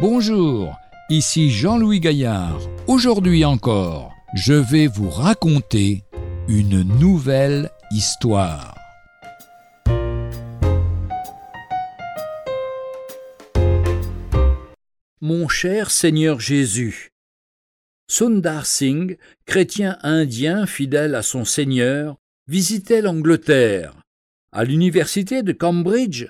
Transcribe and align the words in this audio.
Bonjour, 0.00 0.78
ici 1.10 1.50
Jean-Louis 1.50 2.00
Gaillard. 2.00 2.58
Aujourd'hui 2.86 3.44
encore, 3.44 4.14
je 4.32 4.54
vais 4.54 4.86
vous 4.86 5.10
raconter 5.10 6.04
une 6.48 6.82
nouvelle 6.98 7.68
histoire. 7.90 8.74
Mon 15.20 15.48
cher 15.48 15.90
Seigneur 15.90 16.40
Jésus. 16.40 17.10
Sundar 18.10 18.64
Singh, 18.64 19.18
chrétien 19.44 19.98
indien 20.02 20.64
fidèle 20.64 21.14
à 21.14 21.20
son 21.20 21.44
Seigneur, 21.44 22.16
visitait 22.48 23.02
l'Angleterre. 23.02 23.94
À 24.50 24.64
l'université 24.64 25.42
de 25.42 25.52
Cambridge, 25.52 26.24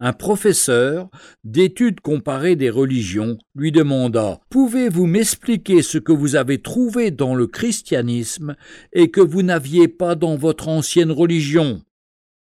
un 0.00 0.12
professeur 0.12 1.08
d'études 1.44 2.00
comparées 2.00 2.56
des 2.56 2.70
religions 2.70 3.38
lui 3.54 3.72
demanda 3.72 4.40
Pouvez-vous 4.50 5.06
m'expliquer 5.06 5.82
ce 5.82 5.98
que 5.98 6.12
vous 6.12 6.36
avez 6.36 6.60
trouvé 6.60 7.10
dans 7.10 7.34
le 7.34 7.46
christianisme 7.46 8.56
et 8.92 9.10
que 9.10 9.20
vous 9.20 9.42
n'aviez 9.42 9.88
pas 9.88 10.14
dans 10.14 10.36
votre 10.36 10.68
ancienne 10.68 11.10
religion? 11.10 11.82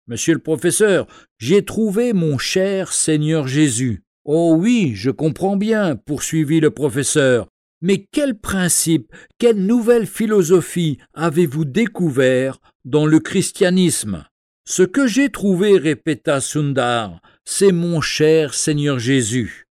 Monsieur 0.07 0.33
le 0.33 0.39
professeur, 0.39 1.07
j'ai 1.37 1.63
trouvé 1.63 2.13
mon 2.13 2.37
cher 2.37 2.91
Seigneur 2.91 3.47
Jésus. 3.47 4.03
Oh 4.25 4.55
oui, 4.57 4.93
je 4.95 5.11
comprends 5.11 5.57
bien, 5.57 5.95
poursuivit 5.95 6.59
le 6.59 6.71
professeur. 6.71 7.47
Mais 7.81 8.07
quel 8.11 8.39
principe, 8.39 9.13
quelle 9.37 9.65
nouvelle 9.65 10.07
philosophie 10.07 10.99
avez-vous 11.13 11.65
découvert 11.65 12.59
dans 12.85 13.05
le 13.05 13.19
christianisme? 13.19 14.25
Ce 14.65 14.81
que 14.81 15.07
j'ai 15.07 15.29
trouvé, 15.29 15.77
répéta 15.77 16.39
Sundar, 16.39 17.19
c'est 17.43 17.73
mon 17.73 17.99
cher 17.99 18.53
Seigneur 18.53 18.97
Jésus. 18.97 19.67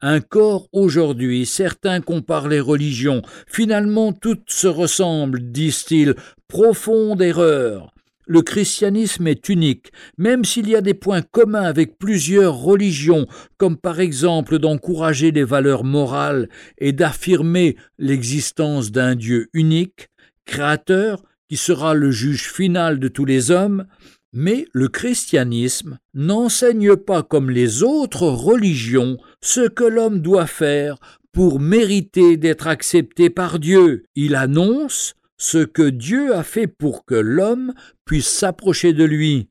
Encore 0.00 0.68
aujourd'hui, 0.72 1.44
certains 1.44 2.00
comparent 2.00 2.48
les 2.48 2.60
religions. 2.60 3.20
Finalement, 3.46 4.14
toutes 4.14 4.50
se 4.50 4.66
ressemblent, 4.66 5.52
disent-ils. 5.52 6.14
Profonde 6.46 7.20
erreur. 7.20 7.92
Le 8.26 8.40
christianisme 8.40 9.26
est 9.26 9.50
unique, 9.50 9.92
même 10.16 10.44
s'il 10.44 10.70
y 10.70 10.76
a 10.76 10.80
des 10.80 10.94
points 10.94 11.22
communs 11.22 11.62
avec 11.62 11.98
plusieurs 11.98 12.56
religions, 12.56 13.26
comme 13.58 13.76
par 13.76 14.00
exemple 14.00 14.58
d'encourager 14.58 15.32
les 15.32 15.44
valeurs 15.44 15.84
morales 15.84 16.48
et 16.78 16.92
d'affirmer 16.92 17.76
l'existence 17.98 18.90
d'un 18.90 19.16
Dieu 19.16 19.48
unique, 19.52 20.08
créateur, 20.46 21.22
qui 21.48 21.56
sera 21.56 21.94
le 21.94 22.10
juge 22.10 22.52
final 22.52 23.00
de 23.00 23.08
tous 23.08 23.24
les 23.24 23.50
hommes, 23.50 23.86
mais 24.32 24.66
le 24.72 24.88
christianisme 24.88 25.98
n'enseigne 26.14 26.96
pas 26.96 27.22
comme 27.22 27.50
les 27.50 27.82
autres 27.82 28.26
religions 28.26 29.16
ce 29.40 29.68
que 29.68 29.84
l'homme 29.84 30.20
doit 30.20 30.46
faire 30.46 30.98
pour 31.32 31.60
mériter 31.60 32.36
d'être 32.36 32.66
accepté 32.66 33.30
par 33.30 33.58
Dieu. 33.58 34.04
Il 34.14 34.34
annonce 34.34 35.14
ce 35.38 35.58
que 35.58 35.88
Dieu 35.88 36.34
a 36.34 36.42
fait 36.42 36.66
pour 36.66 37.04
que 37.04 37.14
l'homme 37.14 37.72
puisse 38.04 38.28
s'approcher 38.28 38.92
de 38.92 39.04
lui. 39.04 39.48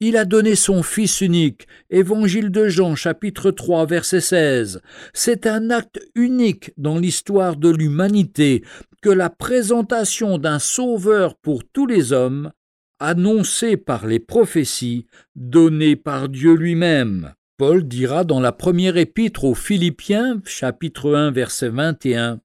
Il 0.00 0.16
a 0.16 0.24
donné 0.24 0.54
son 0.54 0.82
Fils 0.82 1.20
unique. 1.20 1.66
Évangile 1.90 2.50
de 2.50 2.68
Jean 2.68 2.94
chapitre 2.94 3.50
3 3.50 3.86
verset 3.86 4.20
16. 4.20 4.82
C'est 5.14 5.46
un 5.46 5.70
acte 5.70 6.00
unique 6.14 6.72
dans 6.76 6.98
l'histoire 6.98 7.56
de 7.56 7.70
l'humanité 7.70 8.64
que 9.02 9.10
la 9.10 9.30
présentation 9.30 10.38
d'un 10.38 10.58
Sauveur 10.58 11.36
pour 11.36 11.62
tous 11.64 11.86
les 11.86 12.12
hommes 12.12 12.52
annoncé 12.98 13.76
par 13.76 14.06
les 14.06 14.18
prophéties 14.18 15.06
données 15.34 15.96
par 15.96 16.28
Dieu 16.28 16.54
lui-même. 16.54 17.34
Paul 17.58 17.86
dira 17.86 18.24
dans 18.24 18.40
la 18.40 18.52
première 18.52 18.96
épître 18.96 19.44
aux 19.44 19.54
Philippiens, 19.54 20.42
chapitre 20.44 21.14
1, 21.14 21.30
verset 21.30 21.70
21, 21.70 22.40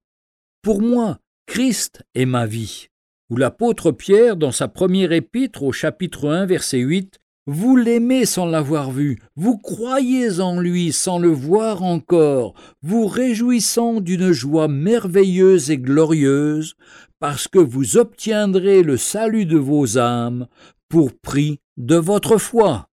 Pour 0.61 0.81
moi, 0.81 1.19
Christ 1.47 2.03
est 2.15 2.25
ma 2.25 2.45
vie. 2.45 2.87
Ou 3.29 3.37
l'apôtre 3.37 3.91
Pierre, 3.91 4.35
dans 4.35 4.51
sa 4.51 4.67
première 4.67 5.11
épître 5.11 5.63
au 5.63 5.71
chapitre 5.71 6.29
1, 6.29 6.45
verset 6.45 6.79
8, 6.79 7.19
vous 7.47 7.75
l'aimez 7.75 8.25
sans 8.25 8.45
l'avoir 8.45 8.91
vu, 8.91 9.19
vous 9.35 9.57
croyez 9.57 10.39
en 10.39 10.59
lui 10.59 10.91
sans 10.91 11.19
le 11.19 11.29
voir 11.29 11.83
encore, 11.83 12.53
vous 12.81 13.07
réjouissant 13.07 13.99
d'une 13.99 14.31
joie 14.31 14.67
merveilleuse 14.67 15.71
et 15.71 15.77
glorieuse, 15.77 16.75
parce 17.19 17.47
que 17.47 17.59
vous 17.59 17.97
obtiendrez 17.97 18.83
le 18.83 18.97
salut 18.97 19.45
de 19.45 19.57
vos 19.57 19.97
âmes 19.97 20.47
pour 20.89 21.11
prix 21.13 21.59
de 21.77 21.95
votre 21.95 22.37
foi. 22.37 22.87